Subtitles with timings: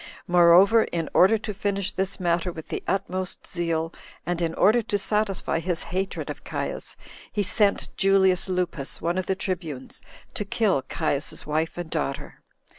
[0.25, 3.93] Moreover, in order to finish this matter with the utmost zeal,
[4.25, 6.95] and in order to satisfy his hatred of Caius,
[7.31, 10.01] he sent Julius Lupus, one of the tribunes,
[10.33, 12.41] to kill Caius's wife and daughter.